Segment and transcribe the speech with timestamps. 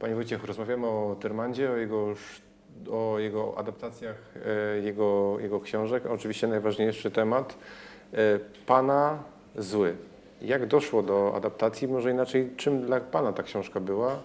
[0.00, 2.14] Panie Wojciechu, rozmawiamy o Tyrmandzie, o jego,
[2.90, 6.06] o jego adaptacjach e, jego, jego książek.
[6.06, 7.58] Oczywiście najważniejszy temat.
[8.12, 8.16] E,
[8.66, 9.22] Pana
[9.56, 9.96] zły.
[10.42, 11.88] Jak doszło do adaptacji?
[11.88, 14.12] Może inaczej, czym dla Pana ta książka była?
[14.12, 14.18] E,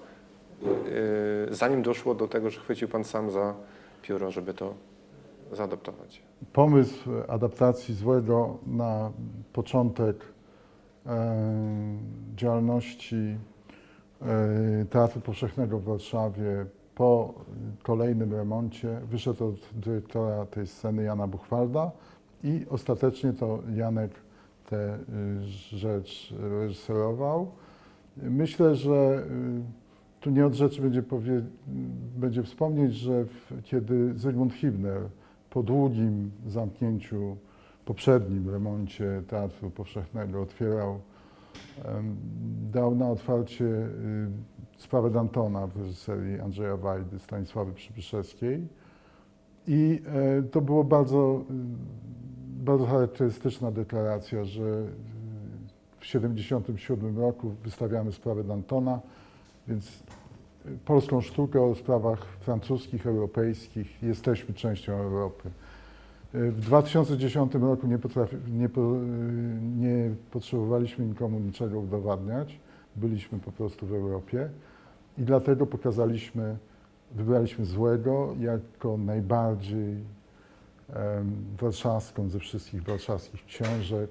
[1.49, 3.53] zanim doszło do tego, że chwycił Pan sam za
[4.01, 4.73] pióro, żeby to
[5.51, 6.21] zaadaptować.
[6.53, 9.11] Pomysł adaptacji złego na
[9.53, 10.15] początek
[12.35, 13.37] działalności
[14.89, 17.33] Teatru Powszechnego w Warszawie po
[17.83, 21.91] kolejnym remoncie wyszedł od dyrektora tej sceny Jana Buchwalda
[22.43, 24.11] i ostatecznie to Janek
[24.69, 24.97] tę
[25.39, 25.43] y,
[25.77, 27.51] rzecz reżyserował.
[28.17, 29.25] Myślę, że
[30.19, 31.41] y, tu nie od rzeczy będzie, powie,
[32.17, 35.01] będzie wspomnieć, że w, kiedy Zygmunt Hibner
[35.49, 37.37] po długim zamknięciu,
[37.85, 40.99] poprzednim remoncie Teatru Powszechnego otwierał
[42.71, 44.29] dał na otwarcie y,
[44.77, 48.67] sprawę Dantona w reżyserii Andrzeja Wajdy, Stanisławy Przybyszewskiej.
[49.67, 51.53] I e, to było bardzo, y,
[52.63, 54.87] bardzo charakterystyczna deklaracja, że y,
[55.97, 58.99] w 1977 roku wystawiamy sprawę Dantona,
[59.67, 60.03] więc
[60.85, 65.49] polską sztukę o sprawach francuskich, europejskich, jesteśmy częścią Europy.
[66.35, 68.69] W 2010 roku nie, potrafi, nie,
[69.77, 72.59] nie, potrzebowaliśmy nikomu niczego udowadniać.
[72.95, 74.49] Byliśmy po prostu w Europie
[75.17, 76.57] i dlatego pokazaliśmy,
[77.11, 84.09] wybraliśmy złego jako najbardziej um, warszawską ze wszystkich warszawskich książek.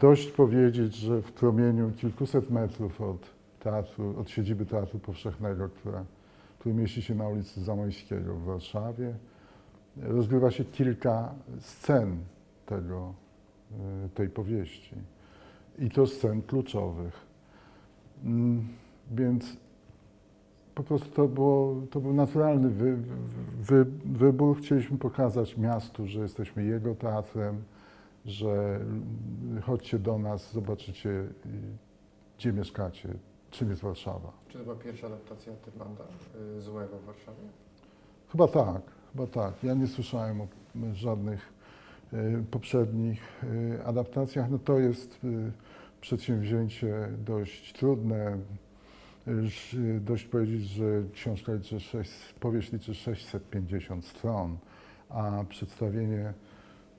[0.00, 6.04] Dość powiedzieć, że w promieniu kilkuset metrów od teatru, od siedziby Teatru Powszechnego, która,
[6.58, 9.14] który mieści się na ulicy Zamojskiego w Warszawie,
[10.02, 12.18] rozgrywa się kilka scen
[12.66, 13.14] tego,
[13.72, 14.94] e, tej powieści.
[15.78, 17.26] I to scen kluczowych.
[18.24, 18.68] Mm,
[19.10, 19.56] więc
[20.74, 22.96] po prostu to, było, to był naturalny wy,
[23.60, 24.58] wy, wybór.
[24.58, 27.62] Chcieliśmy pokazać miastu, że jesteśmy jego teatrem,
[28.26, 28.80] że
[29.62, 31.28] chodźcie do nas, zobaczycie,
[32.38, 33.08] gdzie mieszkacie,
[33.50, 34.32] czym jest Warszawa.
[34.48, 36.04] Czy to była pierwsza adaptacja Tyrmanda,
[36.56, 37.42] y, Złego w Warszawie?
[38.28, 38.97] Chyba tak.
[39.14, 40.46] Bo tak, ja nie słyszałem o
[40.92, 41.52] żadnych
[42.12, 42.16] e,
[42.50, 43.20] poprzednich
[43.78, 44.50] e, adaptacjach.
[44.50, 45.28] No to jest e,
[46.00, 48.38] przedsięwzięcie dość trudne.
[50.00, 52.10] Dość powiedzieć, że książka liczy 6,
[52.40, 54.58] powieść liczy 650 stron,
[55.08, 56.32] a przedstawienie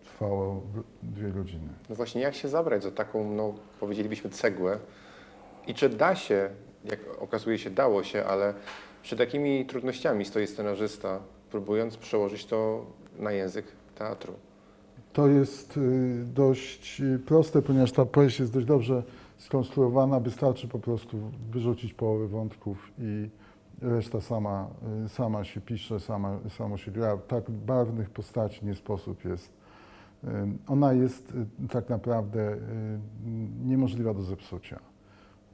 [0.04, 0.64] trwało
[1.04, 1.70] dwie godziny.
[1.90, 4.80] No właśnie, jak się zabrać za taką, no powiedzielibyśmy, cegłę
[5.68, 6.50] i czy da się,
[6.86, 8.54] jak okazuje się, dało się, ale
[9.04, 11.20] przed jakimi trudnościami stoi scenarzysta,
[11.52, 12.86] próbując przełożyć to
[13.20, 13.66] na język
[13.96, 14.34] teatru.
[15.14, 19.04] To jest y, dość y, proste, ponieważ ta powieść jest dość dobrze
[19.38, 20.20] skonstruowana.
[20.20, 23.30] Wystarczy po prostu wyrzucić połowę wątków i
[23.82, 24.68] reszta sama,
[25.06, 27.18] y, sama się pisze, sama, samo się gra.
[27.18, 29.60] Tak barwnych postaci nie sposób jest.
[30.68, 31.34] Ona jest
[31.72, 32.58] tak naprawdę
[33.66, 34.80] niemożliwa do zepsucia.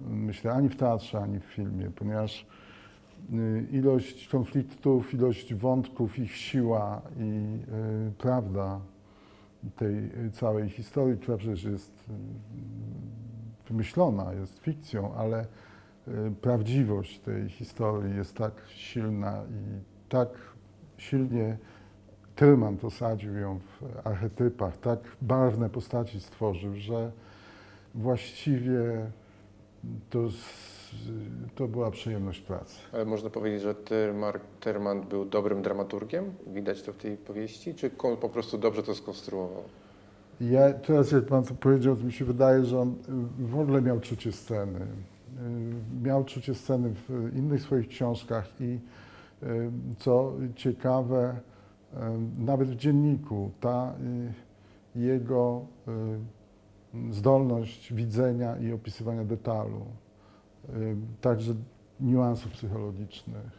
[0.01, 2.45] Myślę, ani w teatrze, ani w filmie, ponieważ
[3.71, 7.59] ilość konfliktów, ilość wątków, ich siła i
[8.07, 8.79] y, prawda
[9.75, 12.13] tej całej historii, która przecież jest y,
[13.69, 15.45] wymyślona, jest fikcją, ale
[16.41, 20.29] prawdziwość tej historii jest tak silna i tak
[20.97, 21.57] silnie
[22.35, 27.11] Tylman osadził ją w archetypach, tak barwne postaci stworzył, że
[27.95, 28.81] właściwie
[30.09, 30.29] to
[31.55, 32.75] to była przyjemność pracy.
[32.93, 33.75] Ale można powiedzieć, że
[34.59, 36.33] Terman był dobrym dramaturgiem?
[36.47, 37.75] Widać to w tej powieści?
[37.75, 39.63] Czy on po prostu dobrze to skonstruował?
[40.41, 42.93] Ja teraz, jak pan to powiedział, to mi się wydaje, że on y,
[43.47, 44.79] w ogóle miał czucie sceny.
[44.79, 48.79] Y, miał czucie sceny w innych swoich książkach i
[49.43, 51.39] y, co ciekawe,
[52.37, 53.93] nawet w dzienniku ta
[54.95, 55.65] jego
[57.11, 59.85] zdolność widzenia i opisywania detalu
[61.21, 61.53] także
[61.99, 63.51] niuansów psychologicznych,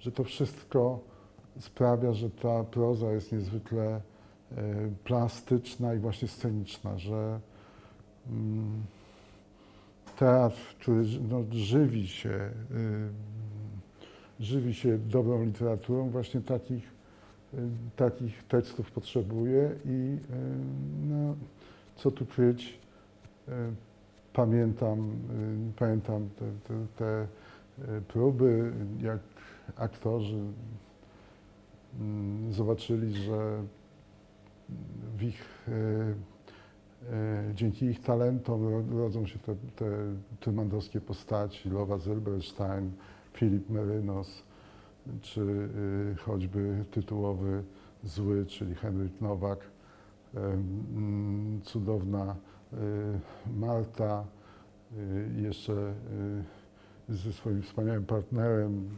[0.00, 1.00] że to wszystko
[1.60, 4.00] sprawia, że ta proza jest niezwykle e,
[5.04, 7.40] plastyczna i właśnie sceniczna, że
[8.30, 8.82] mm,
[10.18, 12.50] teatr, który no, żywi się,
[14.40, 16.90] żywi się dobrą literaturą, właśnie takich,
[17.96, 20.18] takich tekstów potrzebuje i
[21.08, 21.36] no,
[21.96, 22.78] co tu kryć,
[24.36, 25.00] pamiętam,
[25.70, 27.26] y, pamiętam te, te, te
[27.98, 29.18] y, próby, jak
[29.76, 30.40] aktorzy
[32.00, 33.62] mm, zobaczyli, że
[35.16, 36.14] w ich, y,
[37.54, 39.86] dzięki ich talentom rodzą się te, te
[40.40, 42.90] tymandowskie postaci, Lowa Zilberstein,
[43.32, 44.42] Filip Merynos,
[45.22, 47.62] czy y, choćby tytułowy
[48.04, 49.58] Zły, czyli Henryk Nowak,
[51.62, 52.36] cudowna
[53.56, 54.24] Marta,
[54.92, 55.94] y, jeszcze
[57.08, 58.88] ze swoim wspaniałym partnerem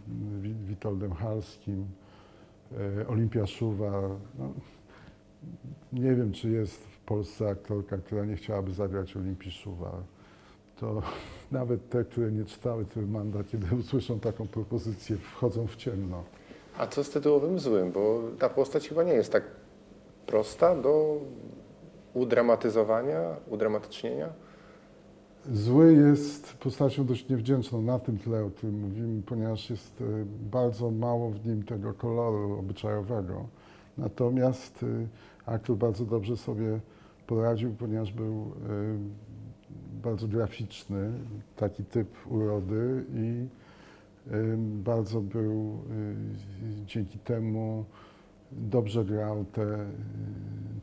[0.67, 1.87] Witoldem Halskim,
[3.09, 4.11] Olimpia Szuwar.
[4.39, 4.53] No,
[5.93, 10.03] nie wiem, czy jest w Polsce aktorka, która nie chciałaby zagrać Olimpii Szuwar.
[10.77, 11.03] To
[11.51, 16.25] nawet te, które nie czytały Tyrmanda, kiedy usłyszą taką propozycję, wchodzą w ciemno.
[16.79, 17.93] A co z tytułowym złym?
[17.93, 19.45] Bo ta postać chyba nie jest tak
[20.29, 21.21] prosta do
[22.15, 24.29] udramatyzowania, udramatycznienia.
[25.53, 30.05] Zły jest postacią dość niewdzięczną na tym tle, o którym mówimy, ponieważ jest e,
[30.51, 33.47] bardzo mało w nim tego koloru obyczajowego.
[33.99, 34.87] Natomiast e,
[35.53, 36.81] aktor bardzo dobrze sobie
[37.27, 38.47] poradził, ponieważ był e,
[40.03, 41.13] bardzo graficzny,
[41.57, 43.47] taki typ urody i
[44.85, 45.79] bardzo był
[46.87, 47.85] dzięki temu
[48.53, 49.87] dobrze grał te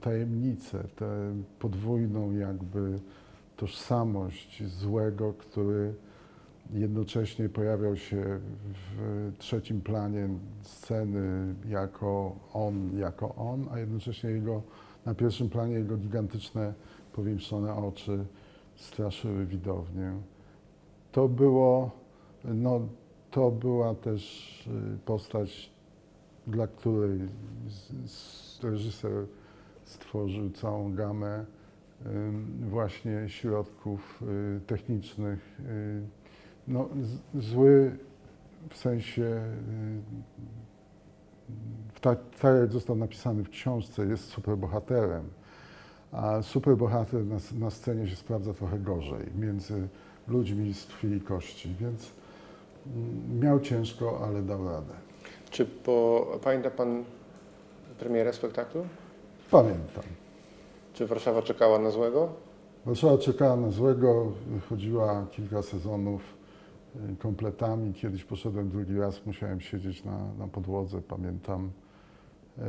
[0.01, 2.99] tajemnice, tę podwójną jakby
[3.55, 5.93] tożsamość złego, który
[6.73, 8.39] jednocześnie pojawiał się
[8.73, 10.29] w trzecim planie
[10.61, 14.61] sceny jako on, jako on, a jednocześnie jego,
[15.05, 16.73] na pierwszym planie jego gigantyczne,
[17.13, 18.25] powiększone oczy
[18.75, 20.13] straszyły widownię.
[21.11, 21.91] To było,
[22.43, 22.79] no,
[23.31, 24.23] to była też
[24.67, 25.71] y, postać,
[26.47, 27.19] dla której
[28.63, 29.25] reżyser
[29.83, 31.45] stworzył całą gamę
[32.69, 34.23] właśnie środków
[34.57, 35.59] y, technicznych.
[35.59, 36.01] Y,
[36.67, 36.89] no,
[37.35, 37.97] zły
[38.69, 39.41] w sensie,
[42.01, 45.23] tak jak został napisany w książce, jest superbohaterem,
[46.11, 49.87] a superbohater na, na scenie się sprawdza trochę gorzej między
[50.27, 52.11] ludźmi z krwi i kości, więc
[52.87, 55.04] mm, miał ciężko, ale dał radę.
[55.55, 57.03] Czy po, pamięta Pan
[57.99, 58.85] premierę spektaklu?
[59.51, 60.03] Pamiętam.
[60.93, 62.29] Czy Warszawa czekała na złego?
[62.85, 64.31] Warszawa czekała na złego,
[64.69, 66.21] chodziła kilka sezonów
[66.95, 67.93] y, kompletami.
[67.93, 71.71] Kiedyś poszedłem drugi raz, musiałem siedzieć na, na podłodze, pamiętam.
[72.57, 72.61] Y,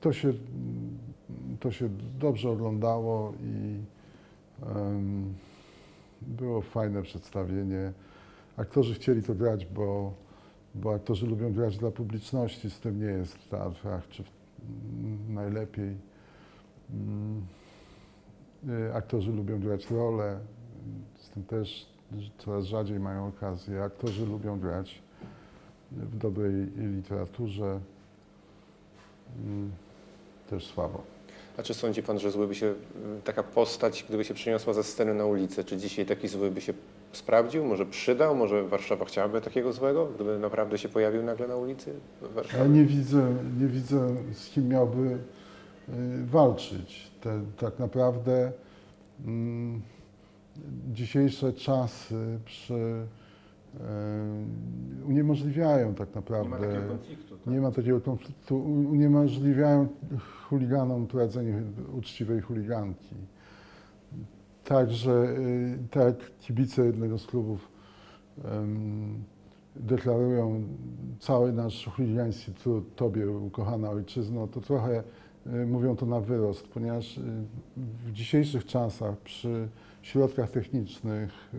[0.00, 0.32] to się,
[1.60, 1.88] to się
[2.18, 3.80] dobrze oglądało i
[4.74, 5.34] um,
[6.22, 7.92] było fajne przedstawienie.
[8.56, 10.12] Aktorzy chcieli to grać, bo,
[10.74, 14.28] bo aktorzy lubią grać dla publiczności, z tym nie jest w teatrach, czy w,
[15.28, 15.96] najlepiej.
[16.90, 17.46] Um,
[18.94, 20.38] aktorzy lubią grać role,
[21.14, 21.86] z tym też
[22.38, 23.82] coraz rzadziej mają okazję.
[23.82, 25.02] Aktorzy lubią grać
[25.92, 27.80] w dobrej literaturze.
[29.44, 29.72] Um,
[30.50, 31.11] też słabo.
[31.56, 32.74] A czy sądzi Pan, że zły by się,
[33.24, 36.72] taka postać, gdyby się przyniosła ze sceny na ulicę, czy dzisiaj taki zły by się
[37.12, 41.92] sprawdził, może przydał, może Warszawa chciałaby takiego złego, gdyby naprawdę się pojawił nagle na ulicy
[42.58, 45.18] Ja nie widzę, nie widzę z kim miałby y,
[46.26, 47.10] walczyć.
[47.20, 48.52] Te, tak naprawdę
[49.26, 49.82] mm,
[50.92, 53.06] dzisiejsze czasy przy
[55.08, 56.50] uniemożliwiają tak naprawdę.
[56.50, 57.36] Nie ma takiego konfliktu.
[57.36, 57.46] Tak?
[57.46, 58.58] Nie ma takiego konfliktu.
[58.90, 59.88] Uniemożliwiają
[60.48, 63.14] chuliganom prowadzenie uczciwej chuliganki.
[64.64, 67.68] Także y, tak kibice jednego z klubów
[68.44, 69.24] um,
[69.76, 70.62] deklarują
[71.20, 75.02] cały nasz chuligański trud Tobie, ukochana ojczyzno, to trochę
[75.46, 77.22] y, mówią to na wyrost, ponieważ y,
[77.76, 79.68] w dzisiejszych czasach przy
[80.02, 81.50] środkach technicznych,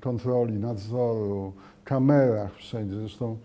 [0.00, 1.52] kontroli, nadzoru,
[1.84, 2.96] kamerach wszędzie.
[2.96, 3.38] Zresztą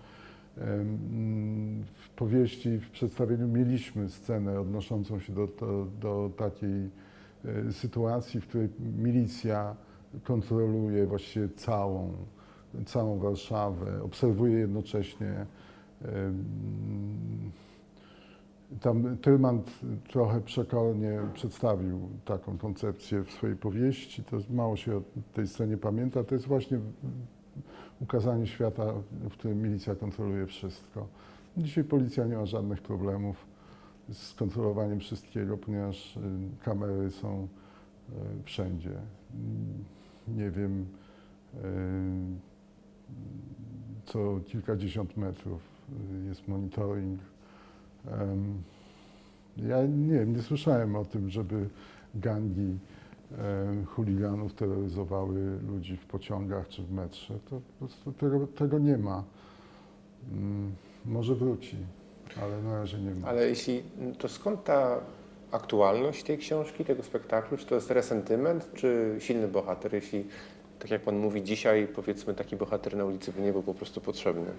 [1.85, 6.89] w powieści, w przedstawieniu mieliśmy scenę odnoszącą się do, do, do takiej
[7.45, 9.75] e, sytuacji, w której milicja
[10.23, 12.13] kontroluje właściwie całą,
[12.85, 15.45] całą Warszawę, obserwuje jednocześnie
[18.81, 19.71] tam Tyrmand
[20.07, 24.23] trochę przekornie przedstawił taką koncepcję w swojej powieści.
[24.23, 25.01] To mało się o
[25.33, 26.23] tej scenie pamięta.
[26.23, 26.79] To jest właśnie
[28.01, 28.93] ukazanie świata,
[29.29, 31.07] w którym milicja kontroluje wszystko.
[31.57, 33.47] Dzisiaj policja nie ma żadnych problemów
[34.11, 36.19] z kontrolowaniem wszystkiego, ponieważ y,
[36.63, 37.47] kamery są
[38.09, 38.93] y, wszędzie.
[40.27, 40.85] Nie wiem,
[41.55, 41.57] y,
[44.05, 45.61] co kilkadziesiąt metrów
[46.27, 47.19] jest monitoring
[49.57, 51.69] ja nie nie słyszałem o tym, żeby
[52.15, 52.77] gangi
[53.85, 57.33] chuliganów terroryzowały ludzi w pociągach czy w metrze.
[57.49, 59.23] To po prostu tego, tego nie ma.
[60.31, 60.71] Mm,
[61.05, 61.77] może wróci,
[62.41, 63.27] ale na razie nie ma.
[63.27, 63.83] Ale jeśli,
[64.17, 64.99] to skąd ta
[65.51, 67.57] aktualność tej książki, tego spektaklu?
[67.57, 69.93] Czy to jest resentyment, czy silny bohater?
[69.93, 70.25] Jeśli
[70.79, 74.01] tak jak pan mówi dzisiaj, powiedzmy taki bohater na ulicy by nie był po prostu
[74.01, 74.51] potrzebny?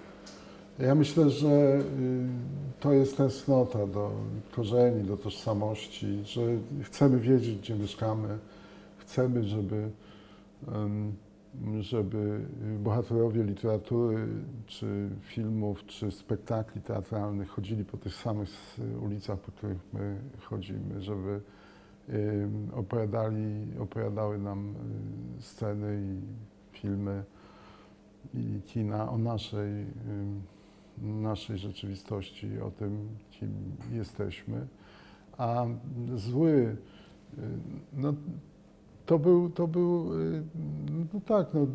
[0.81, 1.81] Ja myślę, że y,
[2.79, 4.11] to jest tęsknota do
[4.51, 6.41] korzeni, do tożsamości, że
[6.81, 8.37] chcemy wiedzieć, gdzie mieszkamy,
[8.97, 9.91] chcemy, żeby,
[11.79, 12.41] żeby
[12.79, 14.27] bohaterowie literatury,
[14.67, 18.49] czy filmów, czy spektakli teatralnych chodzili po tych samych
[19.01, 21.41] ulicach, po których my chodzimy, żeby
[22.73, 24.75] opowiadali, opowiadały nam
[25.39, 26.21] y, sceny i
[26.77, 27.23] filmy
[28.33, 29.85] i kina o naszej,
[31.01, 33.51] naszej rzeczywistości, o tym, kim
[33.91, 34.67] jesteśmy.
[35.37, 35.65] A
[36.15, 37.41] zły, y,
[37.93, 38.13] no
[39.05, 40.43] to był, to był y,
[41.13, 41.67] no tak, no,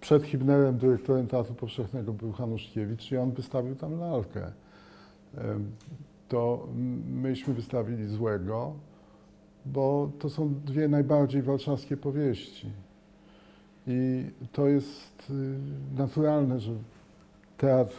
[0.00, 4.52] przed Hibnerem dyrektorem Teatru Powszechnego był Hanuszkiewicz i on wystawił tam lalkę.
[6.28, 6.68] To
[7.06, 8.74] myśmy wystawili złego,
[9.66, 12.70] bo to są dwie najbardziej warszawskie powieści.
[13.86, 15.58] I to jest y,
[15.98, 16.72] naturalne, że
[17.56, 17.96] teatr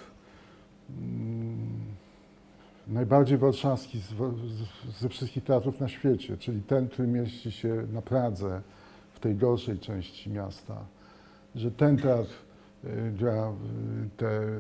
[2.88, 8.02] najbardziej warszawski z, z, ze wszystkich teatrów na świecie, czyli ten, który mieści się na
[8.02, 8.62] Pradze,
[9.14, 10.86] w tej gorszej części miasta,
[11.56, 12.34] że ten teatr
[12.86, 14.60] y, gra y, te, y,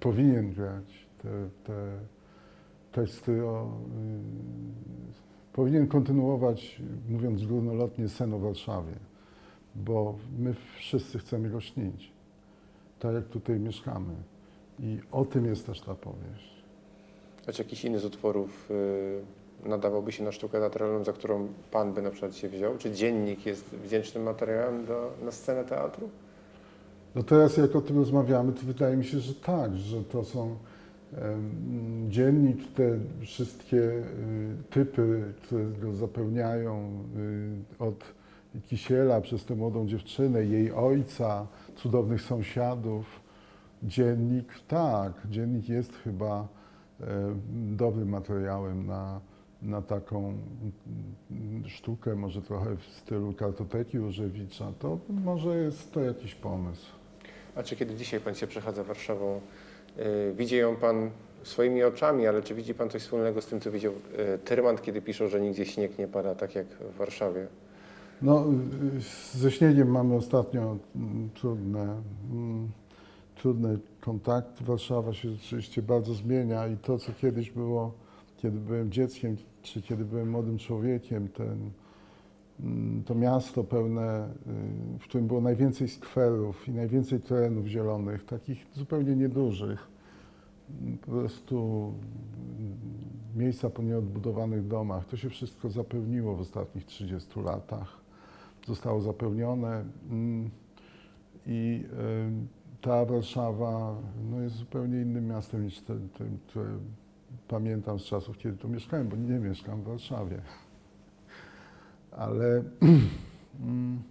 [0.00, 1.28] powinien grać te,
[1.64, 1.98] te
[2.92, 9.10] teksty o, y, powinien kontynuować, mówiąc górnolotnie, sen o Warszawie
[9.74, 12.12] bo my wszyscy chcemy go śnić,
[12.98, 14.14] tak jak tutaj mieszkamy.
[14.82, 16.64] I o tym jest też ta powieść.
[17.48, 18.70] A czy jakiś inny z utworów
[19.64, 22.78] y, nadawałby się na sztukę teatralną, za którą pan by na przykład się wziął?
[22.78, 26.08] Czy dziennik jest wdzięcznym materiałem do, na scenę teatru?
[27.14, 30.56] No teraz jak o tym rozmawiamy, to wydaje mi się, że tak, że to są
[32.08, 34.02] dziennik, te wszystkie y,
[34.70, 37.04] typy, które go zapełniają
[37.78, 38.04] y, od
[38.68, 41.46] Kisiela przez tę młodą dziewczynę, jej ojca,
[41.76, 43.19] cudownych sąsiadów.
[43.82, 46.48] Dziennik, tak, dziennik jest chyba
[47.00, 47.06] e,
[47.76, 49.20] dobrym materiałem na,
[49.62, 50.34] na taką
[51.66, 54.72] sztukę, może trochę w stylu kartoteki Różewicza.
[54.78, 56.86] To może jest to jakiś pomysł.
[57.56, 59.40] A czy kiedy dzisiaj pan się przechadza Warszawą,
[59.98, 61.10] y, widzi ją pan
[61.42, 65.02] swoimi oczami, ale czy widzi pan coś wspólnego z tym, co widział y, Tyrmand, kiedy
[65.02, 67.46] piszą, że nigdzie śnieg nie pada, tak jak w Warszawie?
[68.22, 68.44] No,
[69.34, 72.68] y, ze śniegiem mamy ostatnio mm, trudne, mm,
[73.42, 74.64] trudne kontakty.
[74.64, 77.94] Warszawa się rzeczywiście bardzo zmienia i to, co kiedyś było,
[78.36, 81.70] kiedy byłem dzieckiem, czy kiedy byłem młodym człowiekiem, ten,
[82.60, 84.28] mm, to miasto pełne,
[84.94, 89.88] y, w którym było najwięcej skwerów i najwięcej terenów zielonych, takich zupełnie niedużych.
[90.80, 91.92] Mm, Po prostu
[92.58, 92.76] mm,
[93.36, 95.06] miejsca po nieodbudowanych domach.
[95.06, 98.00] To się wszystko zapełniło w ostatnich 30 latach
[98.66, 99.84] zostało zapełnione
[101.46, 103.96] i y, ta Warszawa
[104.30, 106.70] no, jest zupełnie innym miastem niż te, te, które
[107.48, 110.42] pamiętam z czasów, kiedy tu mieszkałem, bo nie mieszkam w Warszawie.
[112.10, 112.62] Ale
[113.60, 114.02] mm,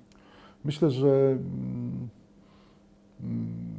[0.64, 2.10] myślę, że mm,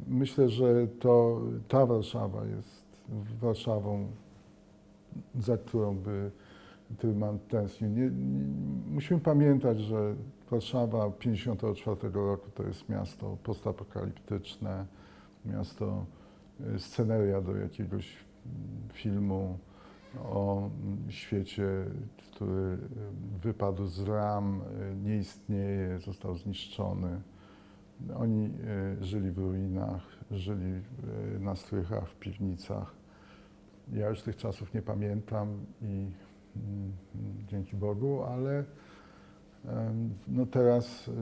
[0.08, 2.86] myślę, że to ta Warszawa jest
[3.40, 4.06] Warszawą,
[5.38, 6.30] za którą by
[6.98, 7.90] Tylman tęsknił.
[7.90, 8.44] Nie, nie,
[8.90, 10.14] musimy pamiętać, że
[10.50, 14.86] Warszawa 1954 roku to jest miasto postapokaliptyczne,
[15.44, 16.06] miasto,
[16.74, 18.16] y, sceneria do jakiegoś
[18.46, 19.58] mm, filmu
[20.24, 21.68] o mm, świecie,
[22.16, 22.78] który y,
[23.42, 24.60] wypadł z ram,
[24.92, 27.20] y, nie istnieje, został zniszczony.
[28.16, 28.50] Oni
[29.00, 30.82] żyli w ruinach, żyli
[31.40, 32.94] na strychach, w piwnicach.
[33.92, 36.10] Ja już tych czasów nie pamiętam i
[36.56, 36.92] mm,
[37.46, 38.64] dzięki Bogu, ale
[40.28, 41.12] no teraz y,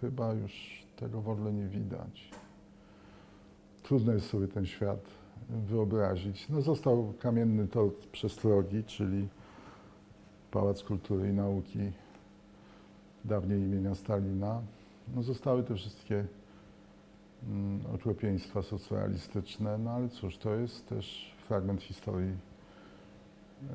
[0.00, 2.30] chyba już tego w ogóle nie widać.
[3.82, 5.00] Trudno jest sobie ten świat
[5.50, 6.48] wyobrazić.
[6.48, 9.28] No został kamienny tort przestrogi, czyli
[10.50, 11.92] Pałac Kultury i Nauki,
[13.24, 14.62] dawniej imienia Stalina.
[15.14, 16.24] No zostały te wszystkie
[17.48, 22.36] mm, okropieństwa socjalistyczne, no ale cóż, to jest też fragment historii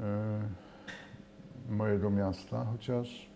[0.01, 0.66] e,
[1.69, 3.29] mojego miasta, chociaż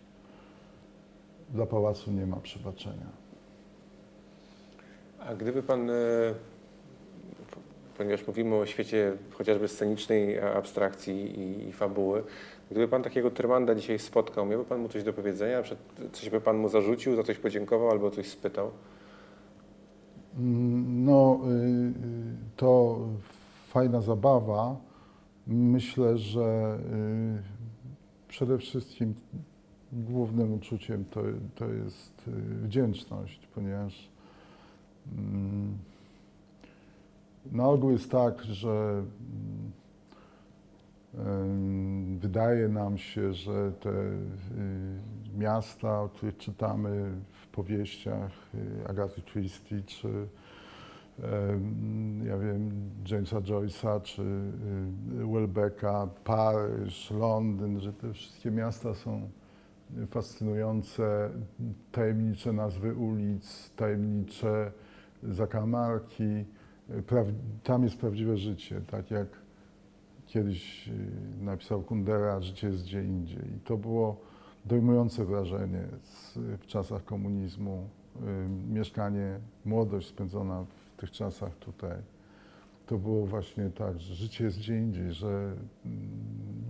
[1.50, 3.22] dla pałacu nie ma przebaczenia.
[5.20, 5.94] A gdyby pan, e,
[7.98, 12.24] ponieważ mówimy o świecie chociażby scenicznej abstrakcji i, i fabuły,
[12.72, 16.30] gdyby pan takiego Tyrmanda dzisiaj spotkał, miałby pan mu coś do powiedzenia, na przykład coś
[16.30, 18.72] by pan mu zarzucił, za coś podziękował albo coś spytał?
[20.38, 21.92] Mm, No, y, y,
[22.56, 23.00] to
[23.68, 24.76] fajna zabawa.
[25.48, 26.78] Myślę, że
[27.48, 27.61] y,
[28.32, 29.14] przede wszystkim
[29.94, 31.22] głównym uczuciem to,
[31.56, 32.32] to jest y,
[32.68, 34.10] wdzięczność, ponieważ
[35.18, 35.78] mm,
[37.52, 39.72] na ogół jest tak, że mm,
[41.18, 44.18] em, wydaje nam się, że te y,
[45.38, 50.28] miasta, o których czytamy w powieściach y, Agaty Christie, czy
[52.26, 59.30] ja wiem, Jamesa Joyce'a, czy y, Welbecka, Paryż, Londyn, że te wszystkie miasta są
[60.10, 61.30] fascynujące,
[61.92, 64.72] tajemnicze nazwy ulic, tajemnicze
[65.24, 66.46] zakamarki.
[67.64, 69.28] Tam jest prawdziwe życie, tak jak
[70.26, 70.94] kiedyś y,
[71.42, 73.56] napisał Kundera, życie jest gdzie indziej.
[73.58, 74.22] I to było
[74.66, 75.84] dojmujące wrażenie
[76.60, 77.88] w czasach komunizmu.
[78.16, 81.98] Y, mieszkanie, młodość spędzona w tych czasach tutaj.
[82.92, 85.56] To było właśnie tak, że życie jest gdzie indziej, że
[85.86, 85.98] mm,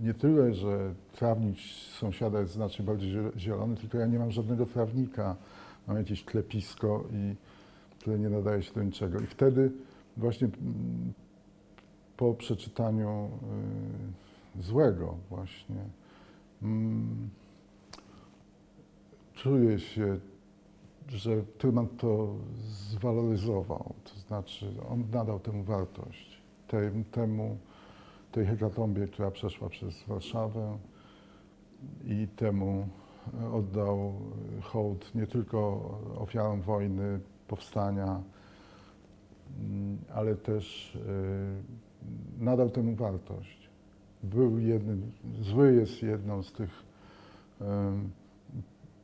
[0.02, 1.56] nie tyle, że trawnik
[1.98, 5.36] sąsiada jest znacznie bardziej ziel- zielony, tylko ja nie mam żadnego trawnika,
[5.86, 7.34] mam jakieś klepisko i
[7.98, 9.20] które nie nadaje się do niczego.
[9.20, 9.72] I wtedy
[10.16, 11.12] właśnie mm,
[12.16, 13.30] po przeczytaniu
[14.58, 15.84] y, złego właśnie
[16.62, 17.30] mm,
[19.34, 20.18] czuję się,
[21.08, 27.58] że Tryman to zwaloryzował, to znaczy on nadał temu wartość, tej, temu,
[28.32, 30.78] tej hekatombie, która przeszła przez Warszawę
[32.04, 32.88] i temu
[33.42, 34.12] e, oddał
[34.62, 35.58] hołd nie tylko
[36.18, 38.22] ofiarom wojny, powstania,
[39.60, 40.96] mm, ale też
[42.40, 43.70] e, nadał temu wartość.
[44.22, 46.82] Był jednym, zły jest jedną z tych
[47.60, 48.10] em,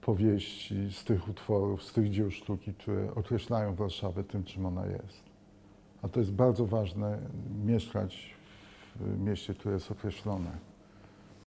[0.08, 5.22] powieści, z tych utworów, z tych dzieł sztuki, które określają Warszawę tym, czym ona jest.
[6.02, 7.18] A to jest bardzo ważne,
[7.64, 8.34] mieszkać
[8.96, 10.50] w mieście, które jest określone.